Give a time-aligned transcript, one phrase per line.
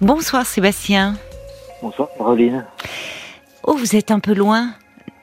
[0.00, 1.14] Bonsoir Sébastien.
[1.82, 2.64] Bonsoir Caroline.
[3.64, 4.70] Oh, vous êtes un peu loin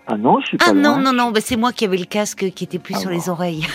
[0.07, 1.01] Ah non, je suis pas Ah non, loin.
[1.01, 3.15] non, non, bah, c'est moi qui avais le casque qui était plus Ah sur bon.
[3.15, 3.67] les oreilles.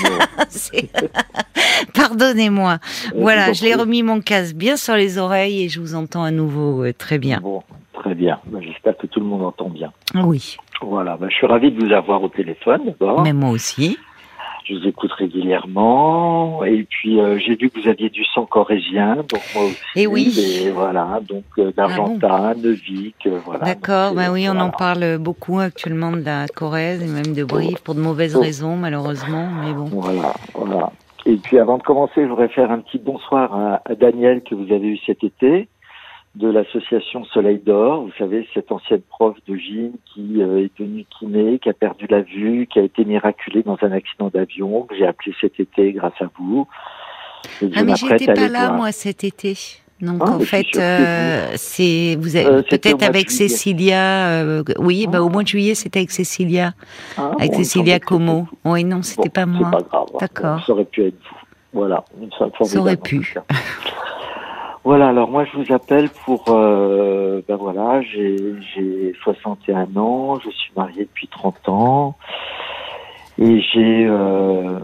[1.94, 2.72] Pardonnez-moi.
[3.14, 6.22] Euh, Voilà, je l'ai remis mon casque bien sur les oreilles et je vous entends
[6.24, 7.38] à nouveau euh, très bien.
[7.40, 7.62] Bon,
[7.92, 8.38] très bien.
[8.46, 9.92] Ben, J'espère que tout le monde entend bien.
[10.14, 13.22] Oui, Voilà, ben, je suis ravi de vous avoir au téléphone d'abord.
[13.22, 13.98] mais moi aussi.
[14.68, 16.64] Je vous écoute régulièrement.
[16.64, 19.76] Et puis euh, j'ai vu que vous aviez du sang corésien, donc moi aussi.
[19.94, 20.34] Eh oui.
[20.64, 23.64] Et voilà, donc euh, d'Argentat, de Vic, euh, voilà.
[23.64, 24.64] D'accord, bah euh, oui, on voilà.
[24.64, 28.40] en parle beaucoup actuellement de la Corrèze et même de Brive pour de mauvaises Oh.
[28.40, 29.84] raisons malheureusement, mais bon.
[29.84, 30.90] Voilà, voilà.
[31.26, 34.54] Et puis avant de commencer, je voudrais faire un petit bonsoir à, à Daniel que
[34.54, 35.68] vous avez eu cet été
[36.36, 38.02] de l'association Soleil d'Or.
[38.04, 42.06] Vous savez, cette ancienne prof de gym qui euh, est devenue kiné, qui a perdu
[42.08, 45.92] la vue, qui a été miraculée dans un accident d'avion, que j'ai appelé cet été
[45.92, 46.68] grâce à vous.
[47.62, 49.54] Et Ah mais j'étais pas là moi cet été.
[50.02, 53.30] Donc Ah, en fait, euh, c'est vous Euh, peut-être avec.
[53.30, 54.28] Cécilia.
[54.42, 55.22] euh, oui, bah Ah.
[55.22, 56.74] au mois de juillet, c'était avec Cécilia,
[57.16, 58.46] Ah, avec bon, il Cécilia Como.
[58.66, 59.70] Oui, non, c'était Bon, pas moi.
[59.72, 60.06] C'est pas grave.
[60.20, 60.66] D'accord.
[60.66, 61.36] Ça aurait pu être vous.
[61.72, 62.04] Voilà,
[62.38, 63.34] Ça aurait pu.
[64.86, 70.48] Voilà, alors moi je vous appelle pour, euh, ben voilà, j'ai j'ai 61 ans, je
[70.48, 72.14] suis marié depuis 30 ans
[73.36, 74.78] et j'ai, euh,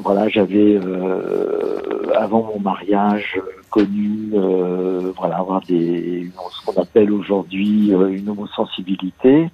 [0.00, 3.40] voilà, j'avais euh, avant mon mariage
[3.70, 9.50] connu, euh, voilà, avoir des, ce qu'on appelle aujourd'hui une homosensibilité.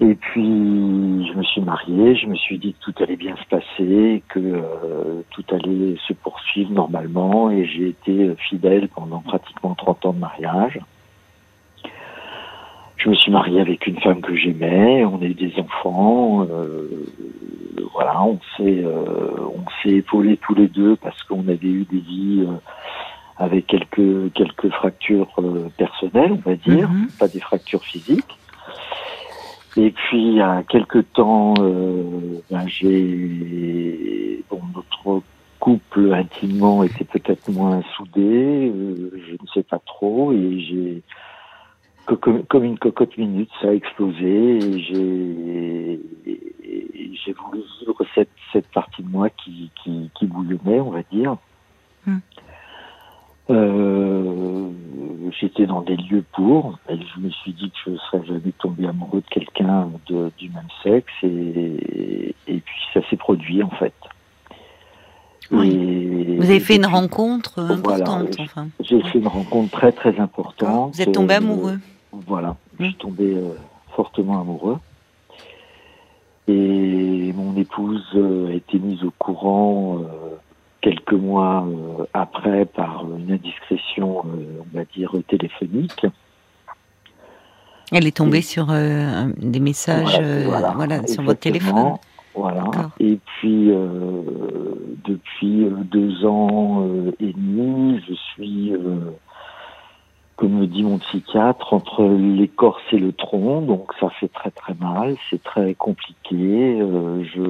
[0.00, 3.48] Et puis, je me suis marié, je me suis dit que tout allait bien se
[3.48, 10.06] passer, que euh, tout allait se poursuivre normalement, et j'ai été fidèle pendant pratiquement 30
[10.06, 10.78] ans de mariage.
[12.96, 17.06] Je me suis marié avec une femme que j'aimais, on a eu des enfants, euh,
[17.92, 21.98] voilà, on s'est euh, on s'est épaulés tous les deux parce qu'on avait eu des
[22.00, 22.54] vies euh,
[23.36, 27.08] avec quelques quelques fractures euh, personnelles, on va dire, Mhm.
[27.20, 28.36] pas des fractures physiques.
[29.76, 35.22] Et puis, il y a quelque temps, euh, ben, j'ai, bon, notre
[35.60, 41.02] couple intimement était peut-être moins soudé, euh, je ne sais pas trop, et j'ai,
[42.16, 48.68] comme, une cocotte minute, ça a explosé, et j'ai, et j'ai voulu vivre cette, cette
[48.68, 51.36] partie de moi qui, qui, qui bouillonnait, on va dire.
[52.06, 52.18] Hmm.
[53.50, 54.68] Euh,
[55.40, 58.86] j'étais dans des lieux pour, et je me suis dit que je serais jamais tombé
[58.86, 63.94] amoureux de quelqu'un du même sexe, et, et puis ça s'est produit en fait.
[65.50, 65.70] Oui.
[65.70, 68.68] Et- Vous avez fait une rencontre Voilà, importante, je- enfin.
[68.80, 70.94] J'ai fait une rencontre très très importante.
[70.94, 71.78] Vous êtes tombé Euh, amoureux.
[72.12, 72.86] voilà, je Mm.
[72.88, 73.54] suis tombé euh,
[73.96, 74.76] fortement amoureux.
[76.48, 79.98] Et mon épouse euh, a été mise au courant
[80.80, 86.06] quelques mois euh, après par une indiscrétion, euh, on va dire, téléphonique.
[87.92, 91.94] Elle est tombée Et- sur euh, des messages, Voilà, voilà, voilà, sur votre téléphone.
[92.34, 92.64] Voilà.
[93.00, 93.72] Et puis,
[95.04, 96.86] depuis deux ans
[97.18, 98.72] et demi, je suis,
[100.38, 103.62] comme me dit mon psychiatre, entre l'écorce et le tronc.
[103.62, 105.16] Donc, ça fait très très mal.
[105.28, 106.80] C'est très compliqué.
[106.80, 107.42] Euh, je,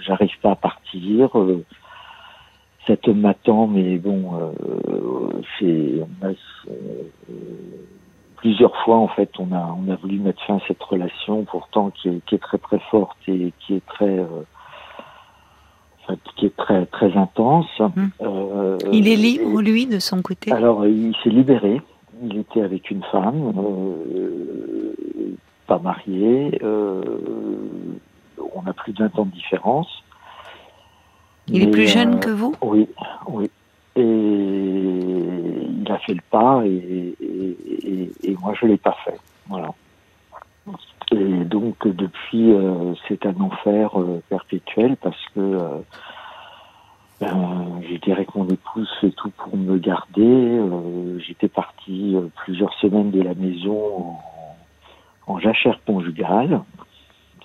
[0.00, 1.38] j'arrive pas à partir.
[1.38, 1.62] Euh,
[2.86, 4.52] cet homme m'attend, mais bon, euh,
[8.36, 11.88] plusieurs fois en fait on a on a voulu mettre fin à cette relation pourtant
[11.90, 14.26] qui est, qui est très très forte et qui est très euh,
[16.36, 17.66] qui est très très intense.
[17.78, 18.06] Hmm.
[18.22, 20.52] Euh, Il est et- libre, lui, de son côté?
[20.52, 21.80] Alors il s'est libéré.
[22.22, 25.34] Il était avec une femme, euh,
[25.66, 26.58] pas marié.
[26.62, 27.02] euh,
[28.54, 29.88] on a plus de 20 ans de différence.
[31.48, 32.54] Il est plus jeune que vous?
[32.62, 32.88] oui,
[33.28, 33.50] oui.
[33.96, 37.14] Et il a fait le pas et,
[38.24, 39.16] et, moi je l'ai pas fait.
[39.48, 39.70] Voilà.
[41.12, 45.78] Et donc depuis euh, c'est un enfer euh, perpétuel parce que euh,
[47.20, 50.22] ben, je dirais que mon épouse fait tout pour me garder.
[50.22, 54.18] Euh, J'étais parti euh, plusieurs semaines de la maison
[55.26, 56.62] en, en jachère conjugale,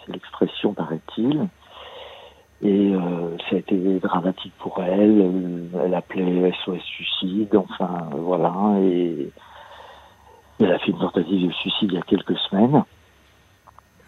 [0.05, 1.47] c'est l'expression paraît-il.
[2.61, 5.69] Et euh, ça a été dramatique pour elle.
[5.81, 8.53] Elle appelait SOS suicide, enfin voilà.
[8.81, 9.29] Et
[10.59, 12.83] elle a fait une tentative de suicide il y a quelques semaines.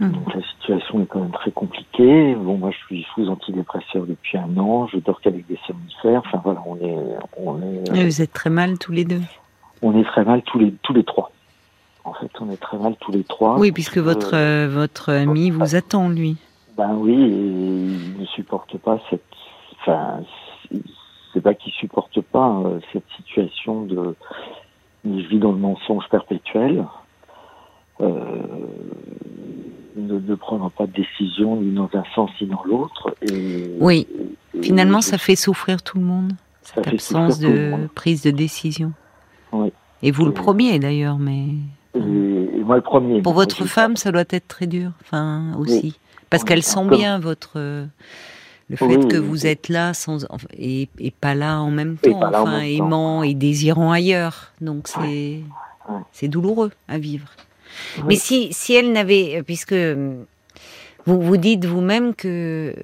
[0.02, 0.12] Hmm.
[0.14, 2.34] Donc la situation est quand même très compliquée.
[2.34, 4.88] Bon, moi je suis sous antidépresseur depuis un an.
[4.88, 6.24] Je dors qu'avec des somnifères.
[6.26, 6.98] Enfin voilà, on est,
[7.38, 9.22] on est, Et Vous êtes très mal tous les deux?
[9.84, 11.32] on est très mal tous les tous les trois.
[12.04, 13.60] En fait, on est très mal tous les trois.
[13.60, 16.36] Oui, puisque votre, euh, votre ami vous attend, lui.
[16.76, 19.22] Ben oui, et il ne supporte pas cette.
[19.82, 20.22] Enfin,
[21.34, 21.74] c'est- pas qu'il
[22.32, 24.16] pas euh, cette situation de
[25.06, 26.86] je vis dans le mensonge perpétuel.
[28.02, 28.42] Euh,
[29.96, 33.16] ne, ne prendra pas de décision ni dans un sens ni dans l'autre.
[33.22, 34.08] Et, Oui,
[34.56, 38.94] et finalement, ça fait souffrir tout le monde, cette absence de prise de décision.
[39.52, 39.72] Oui.
[40.04, 41.46] Et vous le premier d'ailleurs, mais
[41.96, 43.22] moi le premier.
[43.22, 46.00] pour votre femme, ça doit être très dur, enfin aussi,
[46.30, 47.60] parce Oui, qu'elle sent comme- bien votre
[48.70, 49.48] le fait Oui, que oui, vous oui.
[49.48, 50.26] êtes là sans
[50.58, 52.60] et, et pas là en même temps, en enfin temps.
[52.62, 54.54] aimant et désirant ailleurs.
[54.62, 55.42] Donc c'est
[55.90, 55.96] Ouais.
[56.14, 57.28] c'est douloureux à vivre.
[57.98, 58.04] Oui.
[58.08, 60.26] Mais si si elle n'avait puisque hum,
[61.06, 62.76] vous vous dites vous-même que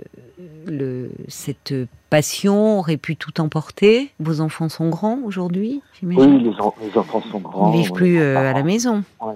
[0.66, 1.74] le cette
[2.10, 4.10] passion aurait pu tout emporter.
[4.19, 6.36] Vos enfants sont grands aujourd'hui, j'imagine?
[6.38, 7.72] Oui, les, en- les enfants sont grands.
[7.74, 9.04] Ils vivent plus euh, à la maison.
[9.22, 9.34] Ouais.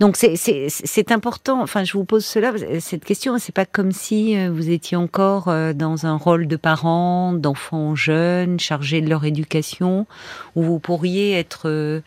[0.00, 1.60] Donc c'est important.
[1.62, 3.36] Enfin, je vous pose cela cette question.
[3.38, 7.94] C'est pas comme si euh, vous étiez encore euh, dans un rôle de parent, d'enfants
[7.94, 10.06] jeunes, chargés de leur éducation,
[10.54, 12.00] où vous pourriez être euh,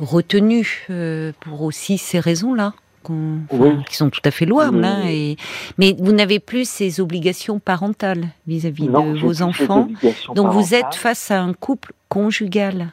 [0.00, 0.86] retenu
[1.40, 2.74] pour aussi ces raisons-là.
[3.08, 3.70] Oui.
[3.88, 4.86] qui sont tout à fait louables, Oui.
[4.86, 5.36] hein, et,
[5.76, 9.88] mais vous n'avez plus ces obligations parentales vis-à-vis de vos enfants.
[10.36, 12.92] Donc vous êtes face à un couple conjugal.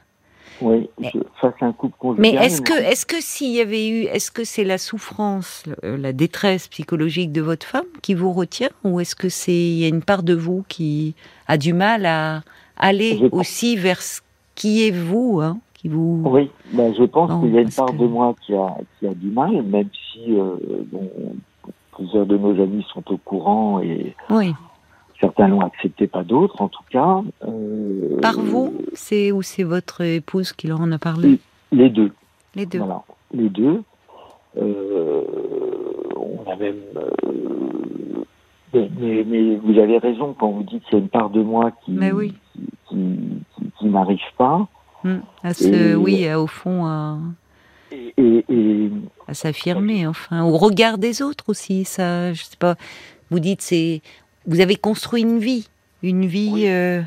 [0.62, 2.22] Oui, Mais- je- face à un couple conjugal.
[2.22, 5.96] Mais est-ce que, est-ce que s'il y avait eu, est-ce que c'est la souffrance, le-
[5.96, 9.86] la détresse psychologique de votre femme qui vous retient, ou est-ce que c'est, il y
[9.86, 11.16] a une part de vous qui
[11.48, 12.42] a du mal à
[12.78, 14.22] aller Je- aussi vers ce
[14.56, 16.22] qui est vous, hein, qui vous.
[16.26, 19.08] Oui, ben, je pense qu'il y a une part que- de moi qui a, qui
[19.08, 20.56] a du mal, même si euh,
[20.92, 21.10] bon,
[21.96, 24.54] plusieurs de nos amis sont au courant et Oui.
[25.20, 27.22] Certains l'ont accepté, pas d'autres en tout cas.
[27.48, 31.40] Euh, Par vous, c'est ou c'est votre épouse qui leur en a parlé,
[31.72, 32.12] Les deux.
[32.56, 32.80] les deux.
[32.80, 33.02] Voilà,
[33.34, 33.82] les deux.
[34.58, 35.24] Euh,
[36.16, 36.76] on a même.
[36.96, 38.24] euh,
[38.74, 41.42] mais, mais, mais vous avez raison quand vous dites qu'il y a une part de
[41.42, 42.34] moi qui, Mais oui.
[42.54, 42.96] qui, qui,
[43.56, 44.68] qui- qui n'arrive pas.
[45.04, 45.20] Hmm.
[45.44, 47.18] À se, Et- oui, au fond, à,
[47.92, 48.92] et-
[49.28, 51.84] à s'affirmer, enfin, au regard des autres aussi.
[51.86, 52.76] Ça, je sais pas.
[53.32, 54.02] Vous dites, c'est,
[54.50, 55.70] vous avez construit une vie,
[56.04, 56.52] une vie.
[56.54, 56.64] Oui.
[56.68, 57.02] euh,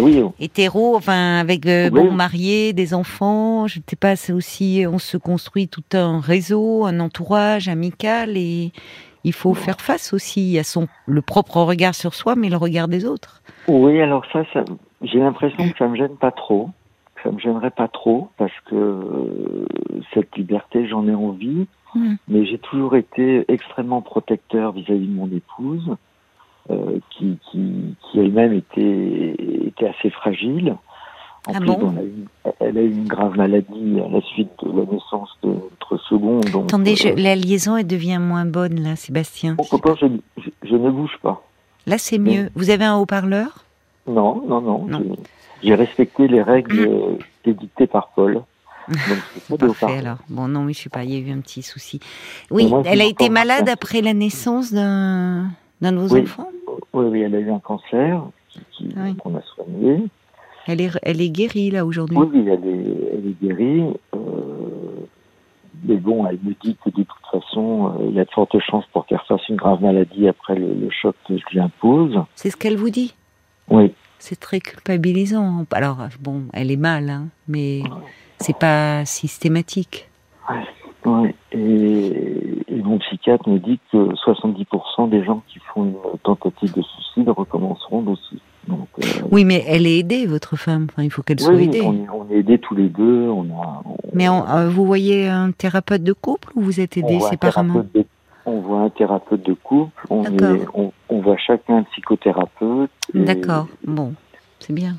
[0.00, 2.02] oui, hétéro, enfin avec euh, Oui.
[2.02, 6.20] bon marié, des enfants, je ne sais pas, c'est aussi on se construit tout un
[6.20, 8.72] réseau, un entourage amical et
[9.24, 12.88] il faut faire face aussi à son le propre regard sur soi, mais le regard
[12.88, 13.42] des autres.
[13.66, 14.64] oui, alors ça, ça
[15.02, 16.70] j'ai l'impression que ça me gêne pas trop.
[17.16, 19.66] que Ça me gênerait pas trop parce que euh,
[20.12, 21.66] cette liberté, j'en ai envie.
[21.94, 22.14] Mm.
[22.28, 25.96] Mais j'ai toujours été extrêmement protecteur vis-à-vis de mon épouse,
[26.70, 29.36] euh, qui, qui, qui elle-même était,
[29.66, 30.76] était assez fragile.
[31.46, 32.24] En Ah plus, bon elle, a eu,
[32.60, 36.40] elle a eu une grave maladie à la suite de la naissance de notre second.
[36.52, 39.56] Donc, Attendez, je- euh, la liaison elle devient moins bonne là, Sébastien.
[39.56, 40.06] pourtant, je,
[40.42, 41.42] je, je ne bouge pas.
[41.86, 42.50] Là c'est mieux.
[42.54, 43.64] Vous avez un haut-parleur?
[44.06, 45.16] Non, non, non.
[45.62, 48.42] J'ai respecté les règles euh, édictées par Paul.
[49.48, 50.18] Donc, Parfait alors.
[50.28, 51.98] Bon non, mais je sais pas, il y a eu un petit souci.
[52.50, 55.46] Oui, moi, elle a été malade après la naissance d'un
[55.80, 56.22] d'un de vos Oui.
[56.22, 56.50] enfants?
[56.98, 58.22] Oui, oui, elle a eu un cancer
[58.96, 59.16] Ah oui.
[59.16, 60.04] qu'on a soigné.
[60.66, 62.16] Elle est elle est guérie là aujourd'hui?
[62.16, 63.82] Oui, oui, elle est, elle est guérie.
[64.14, 64.18] Euh,
[65.84, 68.58] mais bon, elle me dit que de toute façon, euh, il y a de fortes
[68.58, 72.18] chances pour qu'elle fasse une grave maladie après le, le choc que je lui impose.
[72.34, 73.14] C'est ce qu'elle vous dit?
[73.70, 75.64] Oui, C'est très culpabilisant.
[75.72, 77.82] Alors, bon, elle est mal, hein, mais
[78.38, 80.08] c'est pas systématique.
[81.06, 81.34] ouais.
[81.52, 82.47] Et,
[82.78, 87.28] et mon psychiatre me dit que 70% des gens qui font une tentative de suicide
[87.28, 88.40] recommenceront aussi.
[88.68, 90.86] Donc, euh, Oui, mais elle est aidée, votre femme.
[90.90, 91.80] Enfin, il faut qu'elle oui, soit aidée.
[91.82, 93.28] on, est, on est aidés tous les deux.
[93.28, 96.96] On a, on- Mais on- euh, vous voyez un thérapeute de couple ou vous êtes
[96.96, 98.04] aidés séparément de-
[98.46, 102.90] on voit un thérapeute de couple, on, est, on, voit chacun un psychothérapeute.
[103.12, 103.66] D'accord.
[103.86, 104.14] Bon,
[104.58, 104.94] c'est bien.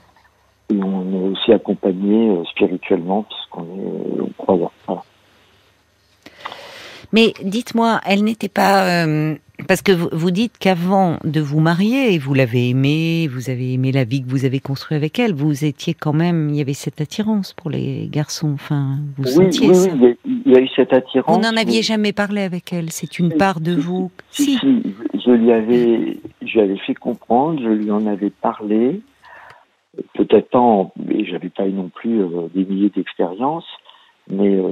[0.71, 4.71] Et on est aussi accompagné euh, spirituellement puisqu'on est croyant.
[4.85, 5.01] Voilà.
[7.11, 9.35] Mais dites-moi, elle n'était pas euh,
[9.67, 13.91] parce que vous, dites qu'avant de vous marier, et vous l'avez aimée, vous avez aimé
[13.91, 16.73] la vie que vous avez construite avec elle, vous étiez quand même, il y avait
[16.73, 18.51] cette attirance pour les garçons.
[18.53, 19.89] Enfin, vous Oui, sentiez oui, ça.
[19.99, 21.35] oui, il y, a, eu cette attirance.
[21.35, 22.91] Vous n'en aviez mais- jamais parlé avec elle.
[22.91, 24.11] C'est une part de vous.
[24.31, 29.01] Si, je lui avais, je lui avais fait comprendre, je lui en avais parlé.
[30.13, 33.65] Peut-être pas, en, mais j'avais pas eu non plus euh, des milliers d'expériences,
[34.29, 34.71] mais euh,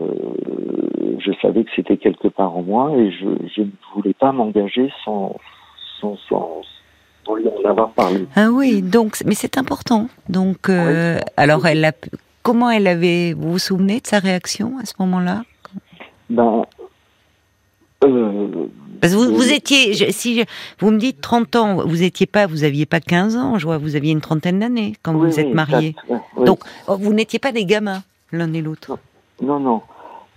[1.20, 4.92] je savais que c'était quelque part en moi et je, je ne voulais pas m'engager
[5.04, 5.36] sans,
[6.00, 6.62] sans, sans,
[7.26, 8.26] sans lui en avoir parlé.
[8.36, 10.08] Ah oui, donc mais c'est important.
[10.30, 11.22] Donc euh, Oui.
[11.38, 11.92] alors elle a
[12.44, 15.44] comment elle avait vous vous souvenez de sa réaction à ce moment-là?
[16.30, 16.64] Ben,
[18.04, 18.48] euh,
[19.02, 20.46] Parce que vous, vous étiez, je- si je-
[20.80, 23.78] vous me dites 30 ans, vous étiez pas, vous aviez pas 15 ans, je vois,
[23.78, 25.96] vous aviez une trentaine d'années quand Oui, vous êtes mariés.
[26.10, 26.18] oui.
[26.46, 29.00] Donc, oh, vous n'étiez pas des gamins, l'un et l'autre.
[29.42, 29.82] Non, non.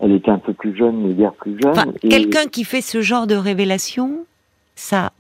[0.01, 1.73] Elle était un peu plus jeune, mais guère plus jeune.
[1.73, 4.25] Enfin, et- quelqu'un qui fait ce genre de révélation,
[4.75, 5.13] ça,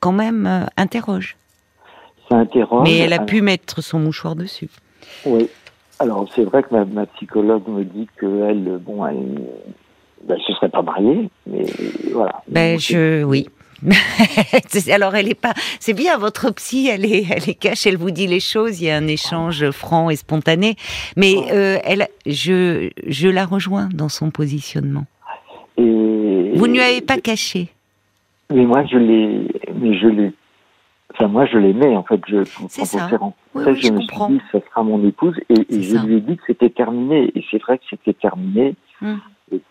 [0.00, 1.36] quand même, euh, interroge.
[2.30, 2.88] Ça interroge.
[2.88, 4.68] Mais elle a pu mettre son mouchoir dessus.
[5.26, 5.48] Oui.
[5.98, 9.42] Alors, c'est vrai que ma, ma psychologue me dit qu'elle, bon, elle
[10.26, 11.64] ben, se serait pas mariée, mais
[12.12, 12.42] voilà.
[12.48, 13.48] Ben, je, oui.
[14.92, 15.54] Alors, elle est pas.
[15.80, 18.80] C'est bien, votre psy, elle est, elle est cache, elle vous dit les choses.
[18.80, 20.76] Il y a un échange franc et spontané.
[21.16, 25.06] Mais euh, elle, je, je la rejoins dans son positionnement.
[25.76, 25.82] Et,
[26.54, 27.68] Vous ne lui avez pas caché.
[28.52, 30.32] Mais moi, je l'ai, mais je l'ai,
[31.12, 32.20] enfin, moi, je l'aimais, en fait.
[32.28, 33.08] Je, C'est ça.
[33.54, 34.28] Oui, oui, je, je me comprends.
[34.28, 36.02] suis dit, ça sera mon épouse, et, je ça.
[36.04, 37.32] lui ai dit que c'était terminé.
[37.34, 38.74] Et c'est vrai que c'était terminé.
[39.02, 39.20] Hum.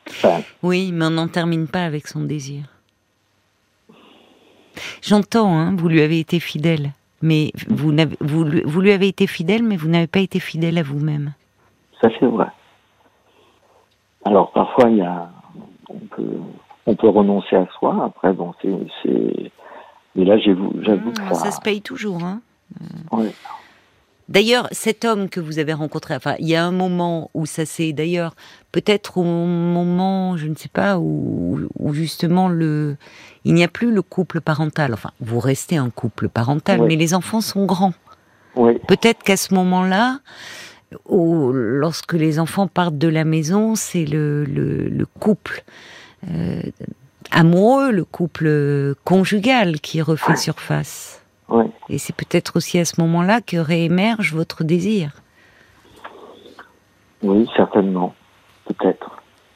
[0.10, 2.64] Enfin, Oui, mais on n'en termine pas avec son désir.
[5.02, 6.92] J'entends, hein, vous lui avez été fidèle.
[7.22, 10.78] Mais vous, n'avez- vous, vous lui avez été fidèle, mais vous n'avez pas été fidèle
[10.78, 11.34] à vous-même.
[12.02, 12.48] ça, c'est vrai.
[14.26, 15.30] Alors, parfois, il y a,
[15.90, 16.38] on peut,
[16.86, 18.04] on peut renoncer à soi.
[18.06, 18.70] Après, bon, c'est,
[19.02, 19.52] c'est,
[20.16, 22.42] mais là, j'avoue, j'avoue que Ah, ça, ça se paye toujours, hein.
[23.12, 23.32] ouais.
[24.30, 27.66] D'ailleurs, cet homme que vous avez rencontré, enfin, il y a un moment où ça
[27.66, 28.36] s'est, d'ailleurs,
[28.72, 32.96] peut-être au moment, je ne sais pas, où, où justement le,
[33.46, 34.94] il n'y a plus le couple parental.
[34.94, 36.88] Enfin, vous restez un couple parental, Oui.
[36.90, 37.94] mais les enfants sont grands.
[38.56, 40.20] Oui, Peut-être qu'à ce moment-là,
[41.10, 45.64] lorsque les enfants partent de la maison, c'est le, le, le couple
[46.32, 46.62] euh,
[47.32, 51.22] amoureux, le couple conjugal qui refait surface.
[51.50, 51.66] oui.
[51.90, 55.12] Et c'est peut-être aussi à ce moment-là que réémerge votre désir.
[57.22, 58.14] Oui, certainement.
[58.66, 59.13] Peut-être.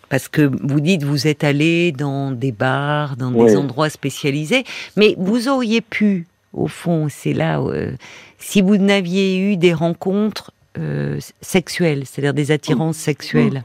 [0.10, 4.64] Parce que vous dites vous êtes allé dans des bars, dans des endroits spécialisés,
[4.96, 7.92] mais vous auriez pu, au fond, c'est là, euh,
[8.40, 13.64] si vous n'aviez eu des rencontres euh, sexuelles, c'est-à-dire des attirances sexuelles,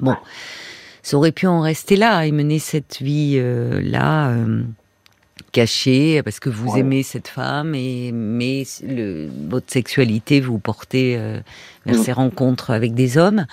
[0.00, 0.16] bon,
[1.02, 4.62] ça aurait pu en rester là et mener cette vie euh, euh,
[5.52, 6.80] cachée parce que vous Ouais.
[6.80, 11.40] aimez cette femme et mais le, votre sexualité vous portez euh,
[11.86, 12.02] vers Mm.
[12.02, 13.46] ces rencontres avec des hommes.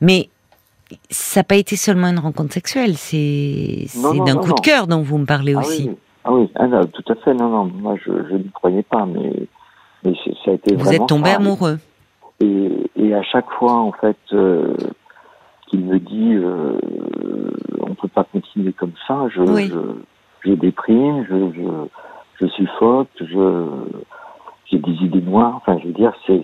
[0.00, 0.28] Mais
[1.10, 4.48] ça n'a pas été seulement une rencontre sexuelle, c'est Non, c'est non, d'un non, coup
[4.48, 4.54] non.
[4.54, 5.88] de cœur dont vous me parlez Ah aussi.
[5.88, 7.34] oui, ah oui, ah non, tout à fait.
[7.34, 9.32] Non, non, moi je, je n'y croyais pas, mais,
[10.04, 10.12] mais
[10.44, 11.78] ça a été Vous vraiment êtes tombé amoureux.
[12.40, 14.74] Et, et à chaque fois, en fait, euh,
[15.68, 16.78] qu'il me dit, euh,
[17.80, 19.70] on peut pas continuer comme ça, je, Oui.
[19.72, 21.68] je, je déprime, je, je,
[22.40, 23.66] je suffoque, je,
[24.78, 25.56] des idées noires.
[25.56, 26.42] Enfin, je veux dire, c'est,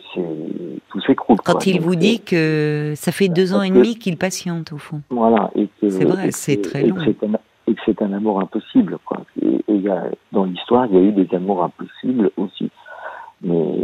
[0.89, 1.37] tout s'écroule.
[1.45, 1.63] Quand quoi.
[1.67, 5.01] il Donc, vous dit que ça fait deux ans et demi qu'il patiente au fond.
[5.11, 6.97] Voilà, et C'est vrai, c'est très long.
[6.97, 7.33] que c'est un,
[7.67, 9.23] et que c'est un amour impossible, quoi.
[9.43, 12.71] Et, et il y a, dans l'histoire, il y a eu des amours impossibles aussi.
[13.43, 13.75] Mais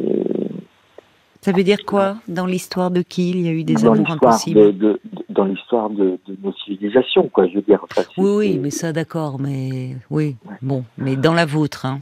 [1.43, 2.17] Ça veut dire quoi?
[2.29, 4.61] Dans l'histoire de qui il y a eu des dans amours impossibles?
[4.61, 7.47] de, de- de- dans l'histoire de, nos civilisations, quoi.
[7.49, 7.81] Je veux dire.
[7.85, 10.55] Enfin, Oui, oui, mais ça d'accord, mais oui, Ouais.
[10.63, 12.01] bon, mais dans la vôtre, hein.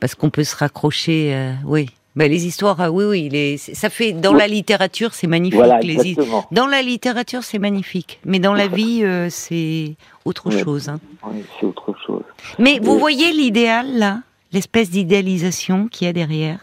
[0.00, 1.86] Parce qu'on peut se raccrocher, euh, oui.
[2.16, 4.38] Ben, les histoires, ah oui, oui, les, ça fait dans Oui.
[4.40, 5.56] la littérature, c'est magnifique.
[5.58, 6.16] Voilà, les.
[6.50, 10.88] Dans la littérature, c'est magnifique, mais dans la vie, euh, c'est autre chose.
[10.88, 10.98] hein.
[11.24, 12.24] Oui, c'est autre chose.
[12.58, 16.58] Mais vous voyez l'idéal là, l'espèce d'idéalisation qu'il y a derrière?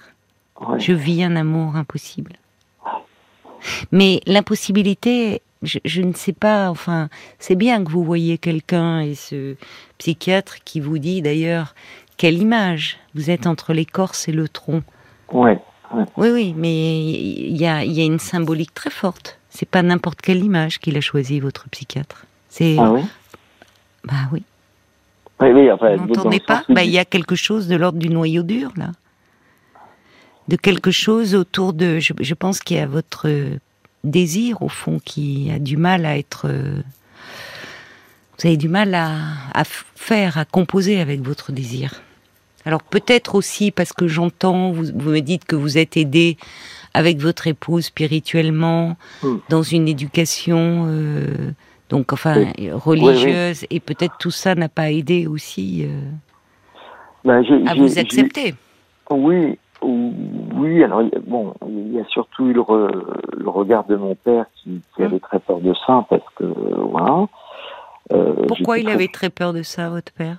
[0.80, 2.34] Je vis un amour impossible.
[3.92, 9.16] Mais l'impossibilité, je, je ne sais pas, enfin, c'est bien que vous voyez quelqu'un et
[9.16, 9.56] ce
[9.98, 11.74] psychiatre qui vous dit d'ailleurs,
[12.18, 14.82] quelle image, vous êtes entre l'écorce et le tronc.
[15.32, 15.60] Ouais,
[15.94, 16.04] ouais.
[16.18, 19.40] Oui, oui, mais il y a, il y a une symbolique très forte.
[19.50, 22.26] C'est pas n'importe quelle image qu'il a choisi, votre psychiatre.
[22.50, 22.76] C'est.
[22.80, 23.02] Ah oui?
[24.04, 24.44] Bah oui.
[25.40, 25.72] Oui, oui.
[25.72, 26.64] Enfin, Vous n'entendez pas?
[26.70, 28.92] Bah, il- y a quelque chose de l'ordre du noyau dur, là.
[30.48, 32.00] De quelque chose autour de.
[32.00, 33.58] Je, je pense qu'il y a votre euh,
[34.04, 36.48] désir, au fond, qui a du mal à être.
[36.48, 36.82] euh,
[38.40, 42.02] Vous avez du mal à, faire, à composer avec votre désir.
[42.68, 46.38] Alors peut-être aussi parce que j'entends, vous, vous me dites que vous êtes aidé
[46.94, 49.38] avec votre épouse spirituellement, Hmm.
[49.50, 51.52] dans une éducation, euh,
[51.90, 56.02] donc enfin religieuse, et peut-être tout ça n'a pas aidé aussi euh,
[57.24, 58.54] Ben, à vous accepter.
[59.10, 60.14] Oui, ou-
[60.56, 60.84] oui.
[60.84, 62.92] Alors il y a- bon, il y a surtout eu le, re-
[63.38, 67.28] le regard de mon père qui, qui avait très peur de ça parce que voilà.
[68.12, 70.38] Euh, Pourquoi il très- avait très peur de ça, votre père?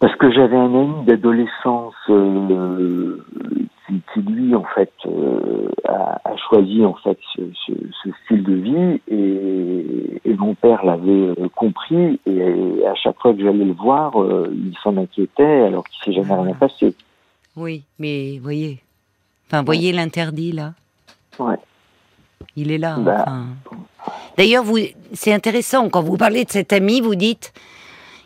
[0.00, 3.22] Parce que j'avais un ami d'adolescence euh,
[3.86, 8.42] qui, qui, lui, en fait, euh, a, a, choisi en fait ce, ce, ce style
[8.42, 13.74] de vie et, et mon père l'avait compris et, à chaque fois que j'allais le
[13.74, 14.12] voir,
[14.52, 16.94] il s'en inquiétait alors qu'il s'est jamais rien passé.
[17.56, 18.80] Oui, mais voyez,
[19.46, 20.72] enfin voyez l'interdit là.
[21.38, 21.56] Ouais.
[22.56, 22.96] Il est là.
[22.98, 23.46] Bah, enfin.
[24.36, 24.78] D'ailleurs, vous,
[25.12, 27.52] c'est intéressant quand vous parlez de cet ami, vous dites,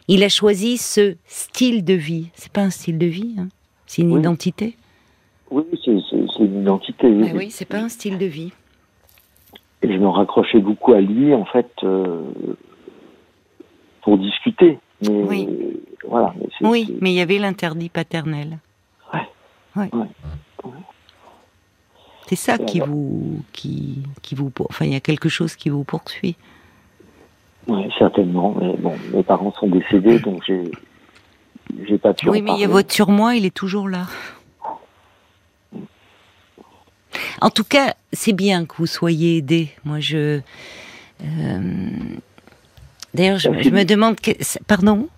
[0.09, 2.29] il a choisi ce style de vie.
[2.35, 3.49] C'est pas un style de vie, hein
[3.87, 4.21] c'est une Oui.
[4.21, 4.77] identité.
[5.51, 5.93] Oui, c'est
[6.45, 7.07] une identité.
[7.09, 8.53] Oui, c'est pas un style de vie.
[9.83, 12.23] Et je me raccrochais beaucoup à lui, en fait, euh,
[14.03, 14.79] pour discuter.
[15.03, 15.49] Mais Oui.
[16.09, 16.35] voilà.
[16.61, 18.59] mais Oui, il y avait l'interdit paternel.
[19.13, 19.21] Ouais.
[19.77, 19.91] Ouais.
[19.95, 20.71] Ouais.
[22.27, 25.85] C'est ça qui vous, qui, qui vous, enfin, il y a quelque chose qui vous
[25.85, 26.37] poursuit.
[27.69, 28.55] Ouais, certainement.
[28.61, 30.71] Mais bon, mes parents sont décédés, donc j'ai,
[31.87, 32.29] j'ai pas pu.
[32.29, 34.07] Oui, en mais il y a votre surmoi, il est toujours là.
[37.41, 39.71] En tout cas, c'est bien que vous soyez aidé.
[39.85, 40.41] Moi, je.
[41.23, 41.61] euh,
[43.13, 44.17] D'ailleurs, je, je me demande.
[44.21, 44.33] que-
[44.67, 45.09] Pardon?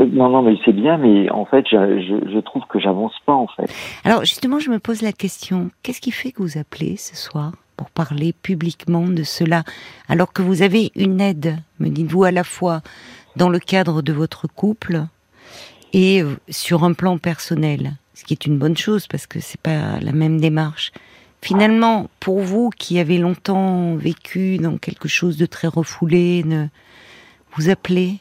[0.00, 3.14] Euh, Non, non, mais c'est bien, mais en fait, je, je, je trouve que j'avance
[3.24, 3.70] pas, en fait.
[4.04, 7.52] Alors, justement, je me pose la question qu'est-ce qui fait que vous appelez ce soir?
[7.78, 9.62] Pour parler publiquement de cela,
[10.08, 12.82] alors que vous avez une aide, me dites-vous, à la fois
[13.36, 15.04] dans le cadre de votre couple
[15.92, 19.60] et euh, sur un plan personnel, ce qui est une bonne chose parce que c'est
[19.60, 20.90] pas la même démarche.
[21.40, 26.44] Finalement, pour vous qui avez longtemps vécu dans quelque chose de très refoulé,
[27.52, 28.18] vous appelez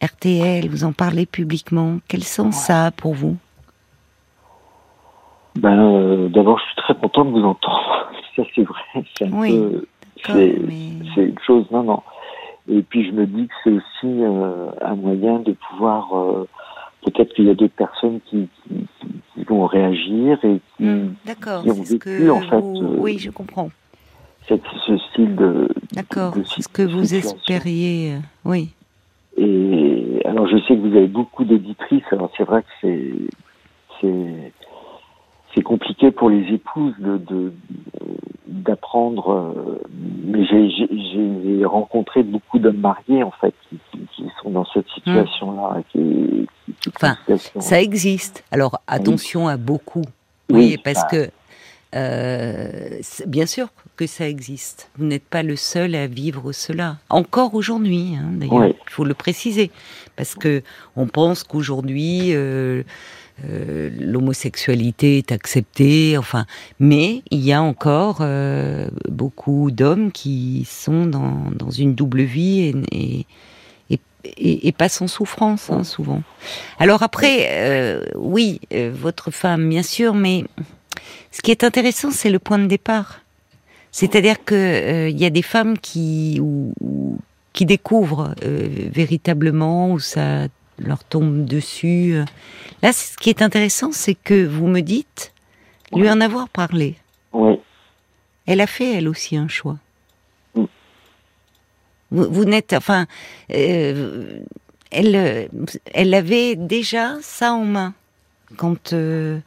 [0.00, 3.36] RTL, vous en parlez publiquement, quel sens ça a pour vous?
[5.56, 7.99] Ben, euh, d'abord, je suis très content de vous entendre.
[8.36, 8.80] Ça, c'est vrai.
[9.18, 9.86] C'est un Oui, peu,
[10.26, 12.02] c'est, mais- une chose, non, non.
[12.68, 16.14] Et puis, je me dis que c'est aussi euh, un moyen de pouvoir.
[16.16, 16.46] euh,
[17.04, 21.14] peut-être qu'il y a d'autres personnes qui, qui, qui- qui vont réagir et qui Hmm,
[21.24, 22.82] qui ont vécu, que en fait, vous...
[22.84, 23.70] euh, Oui, je comprends.
[24.46, 25.68] cette, ce style de.
[25.92, 27.36] D'accord, c'est ce que vous situation.
[27.38, 28.16] espériez.
[28.44, 28.70] Oui.
[29.38, 32.04] Et alors, je sais que vous avez beaucoup d'auditrices.
[32.12, 32.68] Alors, c'est vrai que
[34.00, 34.52] c'est
[35.54, 37.52] c'est compliqué pour les épouses de de-
[38.46, 39.30] d'apprendre.
[39.32, 39.80] euh,
[40.24, 40.88] mais j'ai j'ai-
[41.44, 45.82] j'ai rencontré beaucoup d'hommes mariés en fait qui, qui, qui sont dans cette situation-là.
[45.92, 45.98] Qui,
[46.66, 48.44] qui, qui- Enfin, situation- Ça existe.
[48.50, 50.02] Alors, attention à beaucoup.
[50.50, 51.30] Oui, Oui, parce que,
[51.94, 54.90] euh, bien sûr que ça existe.
[54.96, 56.96] Vous n'êtes pas le seul à vivre cela.
[57.10, 58.74] Encore aujourd'hui, hein, d'ailleurs, Oui.
[58.90, 59.70] Il faut le préciser.
[60.16, 60.62] Parce que
[60.96, 62.82] on pense qu'aujourd'hui, euh,
[63.48, 66.44] euh, l'homosexualité est acceptée, enfin,
[66.80, 72.60] mais il y a encore euh, beaucoup d'hommes qui sont dans, dans une double vie
[72.62, 73.26] et, et,
[74.24, 76.22] et, et- pas sans souffrance, hein, souvent.
[76.78, 80.44] Alors après, euh, oui, euh, votre femme, bien sûr, mais
[81.30, 83.20] ce qui est intéressant, c'est le point de départ.
[83.92, 87.18] C'est-à-dire que euh, il y a des femmes qui ou, ou-
[87.52, 90.46] qui découvrent euh, véritablement où ça
[90.78, 92.14] leur tombe dessus.
[92.82, 95.32] Là, ce qui est intéressant, c'est que vous me dites
[95.94, 96.96] lui en avoir parlé.
[97.32, 97.54] Oui,
[98.46, 99.78] Elle a fait elle aussi un choix.
[100.54, 100.64] Mm.
[102.12, 103.06] Vous, vous n'êtes, enfin,
[103.52, 104.40] euh,
[104.90, 105.46] elle, euh,
[105.92, 107.94] elle avait déjà ça en main
[108.56, 108.92] quand.
[108.92, 109.38] euh,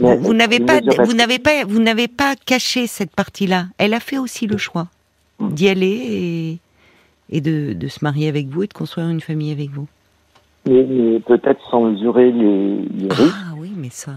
[0.00, 3.66] vous, vous n'avez pas, mesure vous n'avez pas, vous n'avez pas caché cette partie-là.
[3.78, 4.88] Elle a fait aussi le choix
[5.38, 5.52] Mm.
[5.52, 6.58] d'y aller
[7.30, 9.86] et, de, de se marier avec vous et de construire une famille avec vous.
[10.66, 13.34] mais, mais peut-être sans mesurer les, les risques.
[13.50, 14.12] Ah oui, mais ça,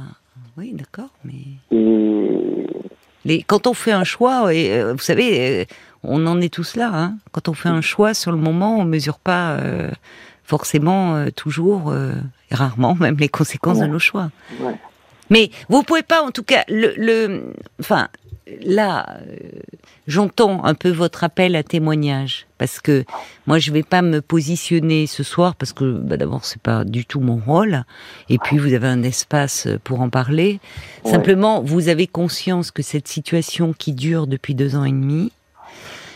[0.57, 1.33] oui, d'accord, mais.
[1.71, 2.65] Et
[3.25, 5.65] Les, quand on fait un choix, et, euh, vous savez, euh,
[6.03, 6.89] on en est tous là.
[6.93, 9.91] Hein, quand on fait un choix sur le moment, on mesure pas euh,
[10.43, 14.29] forcément euh, toujours, et rarement même, les conséquences de nos choix.
[14.61, 14.75] ouais.
[15.31, 18.07] Mais vous pouvez pas, en tout cas, le, le enfin,
[18.63, 19.35] là, euh,
[20.07, 23.05] j'entends un peu votre appel à témoignage parce que
[23.47, 27.05] moi, je vais pas me positionner ce soir parce que bah, d'abord, c'est pas du
[27.05, 27.83] tout mon rôle,
[28.29, 30.59] et puis vous avez un espace pour en parler.
[31.05, 31.11] Ouais.
[31.11, 35.31] Simplement, vous avez conscience que cette situation qui dure depuis deux ans et demi.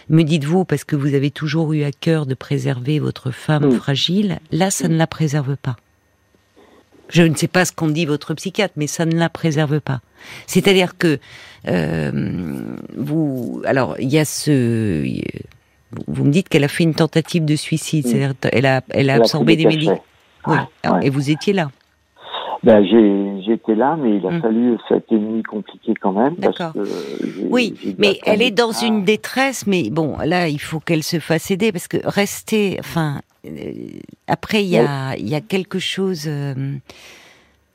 [0.09, 3.71] Me dites-vous, parce que vous avez toujours eu à cœur de préserver votre femme Mm.
[3.77, 5.77] fragile, là, ça ne la préserve pas.
[7.09, 10.01] Je ne sais pas ce qu'en dit votre psychiatre, mais ça ne la préserve pas.
[10.47, 11.19] C'est-à-dire que
[11.67, 15.03] euh, vous, alors il y a ce,
[16.07, 19.15] vous me dites qu'elle a fait une tentative de suicide, c'est-à-dire elle a, elle a
[19.15, 20.03] Elle a absorbé des médicaments.
[20.45, 20.61] cachets.
[20.85, 20.91] Oui.
[20.91, 21.05] Ouais.
[21.07, 21.71] Et vous étiez là.
[22.63, 24.41] Ben, j'ai, j'étais là, mais il a Mm.
[24.41, 26.35] fallu, ça a été une nuit compliquée quand même.
[26.37, 26.79] Parce que
[27.49, 28.85] Oui, mais elle est dans ça.
[28.85, 33.19] une détresse, mais bon, là, il faut qu'elle se fasse aider parce que rester, enfin,
[33.45, 33.49] euh,
[34.27, 36.23] après, il y a, il y a quelque chose.
[36.27, 36.53] euh,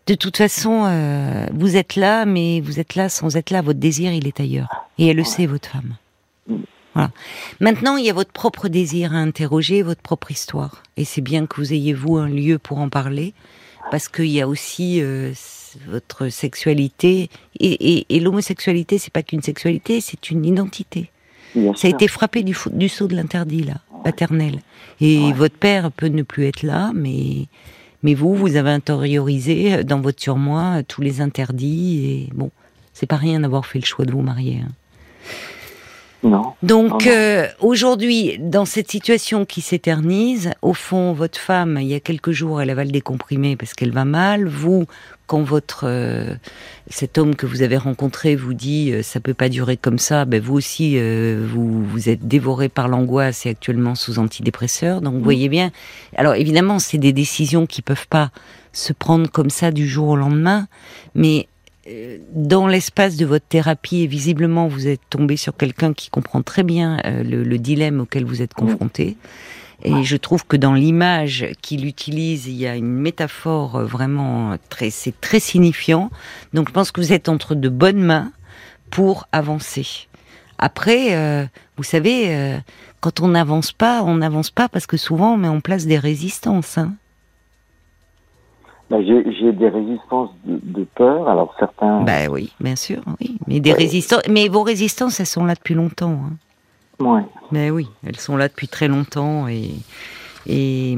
[0.06, 3.60] De toute façon, euh, vous êtes là, mais vous êtes là sans être là.
[3.60, 4.86] Votre désir, il est ailleurs.
[4.96, 5.96] Et elle le sait, votre femme.
[6.48, 6.54] Mm.
[6.94, 7.10] Voilà.
[7.60, 10.82] Maintenant, il y a votre propre désir à interroger, votre propre histoire.
[10.96, 13.34] Et c'est bien que vous ayez, vous, un lieu pour en parler.
[13.90, 15.32] Parce qu'il y a aussi euh,
[15.88, 17.30] votre sexualité.
[17.58, 21.10] Et, et, et l'homosexualité, c'est pas qu'une sexualité, c'est une identité.
[21.54, 24.60] Bien Ça a été frappé du, du saut de l'interdit, là, paternel.
[25.00, 25.32] Et Ouais.
[25.32, 27.46] votre père peut ne plus être là, mais,
[28.02, 32.04] mais vous, vous avez intériorisé euh, dans votre surmoi euh, tous les interdits.
[32.28, 32.50] Et bon,
[32.92, 34.60] c'est pas rien d'avoir fait le choix de vous marier.
[34.64, 34.72] hein.
[36.22, 36.52] Non.
[36.62, 42.00] Donc euh, aujourd'hui, dans cette situation qui s'éternise, au fond, votre femme, il y a
[42.00, 44.46] quelques jours, elle avale des comprimés parce qu'elle va mal.
[44.46, 44.86] Vous,
[45.28, 46.34] quand votre euh,
[46.88, 50.24] cet homme que vous avez rencontré vous dit euh, ça peut pas durer comme ça,
[50.24, 55.00] ben vous aussi euh, vous vous êtes dévoré par l'angoisse et actuellement sous antidépresseurs.
[55.00, 55.70] Donc vous voyez bien.
[56.16, 58.30] Alors évidemment, c'est des décisions qui peuvent pas
[58.72, 60.66] se prendre comme ça du jour au lendemain,
[61.14, 61.46] mais
[62.34, 66.62] dans l'espace de votre thérapie, et visiblement vous êtes tombé sur quelqu'un qui comprend très
[66.62, 69.16] bien euh, le, le dilemme auquel vous êtes confronté.
[69.84, 74.56] Et je trouve que dans l'image qu'il utilise, il y a une métaphore euh, vraiment
[74.68, 76.10] très, c'est très signifiant.
[76.52, 78.32] Donc je pense que vous êtes entre de bonnes mains
[78.90, 80.08] pour avancer.
[80.58, 82.58] Après, euh, vous savez, euh,
[83.00, 85.98] quand on n'avance pas, on n'avance pas parce que souvent on met en place des
[85.98, 86.78] résistances.
[86.78, 86.94] Hein.
[88.90, 91.28] Bah, j'ai des résistances de, de peur.
[91.28, 92.00] Alors certains.
[92.02, 93.38] Bah oui, bien sûr, oui.
[93.46, 93.78] Mais des Ouais.
[93.78, 96.18] résistances, mais vos résistances, elles sont là depuis longtemps.
[96.24, 97.04] Hein.
[97.04, 97.22] Ouais.
[97.52, 99.70] Mais oui, elles sont là depuis très longtemps et,
[100.46, 100.96] et,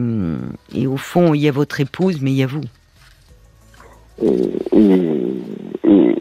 [0.72, 2.62] et au fond, il y a votre épouse, mais il y a vous.
[4.22, 5.34] Et, et,
[5.84, 6.16] et,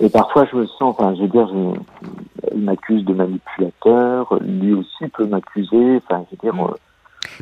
[0.00, 0.96] et parfois je me sens.
[0.98, 4.36] Enfin, je veux dire, je, il m'accuse de manipulateur.
[4.42, 6.00] Lui aussi peut m'accuser.
[6.08, 6.54] Enfin, je veux dire.
[6.54, 6.68] Mm.
[6.70, 6.74] euh,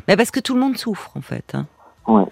[0.07, 1.55] Bah parce que tout le monde souffre en fait.
[1.55, 1.65] Hein.
[2.07, 2.25] ouais.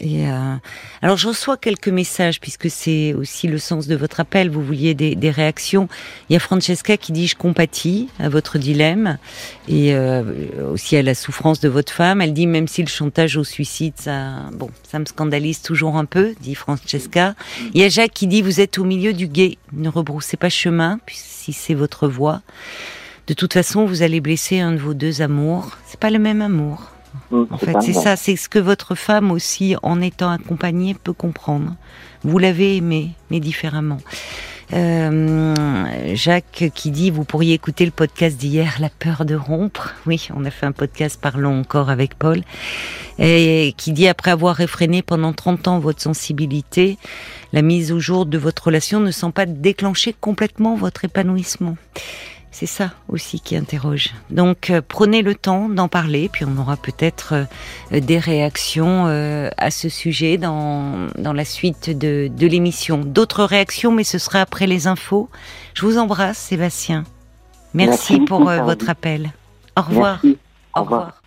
[0.00, 0.54] Et euh,
[1.02, 4.50] alors je reçois quelques messages puisque c'est aussi le sens de votre appel.
[4.50, 5.88] Vous vouliez des, des réactions.
[6.28, 9.18] Il y a Francesca qui dit je compatis à votre dilemme
[9.68, 10.22] et euh,
[10.72, 12.22] aussi à la souffrance de votre femme.
[12.22, 16.06] Elle dit même si le chantage au suicide, ça, bon, ça me scandalise toujours un
[16.06, 17.34] peu, dit Francesca.
[17.74, 20.48] Il y a Jacques qui dit vous êtes au milieu du guet, ne rebroussez pas
[20.48, 22.40] chemin si c'est votre voie.
[23.26, 25.76] De toute façon, vous allez blesser un de vos deux amours.
[25.86, 26.90] C'est pas le même amour.
[27.30, 31.12] Mm, En fait, c'est ça, c'est ce que votre femme aussi, en étant accompagnée, peut
[31.12, 31.74] comprendre.
[32.22, 33.98] Vous l'avez aimé, mais différemment.
[34.72, 39.94] Euh, Jacques qui dit, vous pourriez écouter le podcast d'hier, La peur de rompre.
[40.06, 42.42] Oui, on a fait un podcast Parlons encore avec Paul.
[43.18, 46.98] Et qui dit, après avoir réfréné pendant 30 ans votre sensibilité,
[47.52, 51.76] la mise au jour de votre relation ne sent pas déclencher complètement votre épanouissement.
[52.52, 54.10] C'est ça aussi qui interroge.
[54.30, 57.34] Donc euh, prenez le temps d'en parler, puis on aura peut-être
[57.92, 62.98] euh, des réactions euh, à ce sujet dans, dans la suite de, de l'émission.
[62.98, 65.28] D'autres réactions, mais ce sera après les infos.
[65.74, 67.04] Je vous embrasse, Sébastien.
[67.72, 69.30] Merci, Merci pour votre appel.
[69.76, 70.20] Au revoir.
[70.24, 70.38] Merci.
[70.74, 71.19] Au revoir.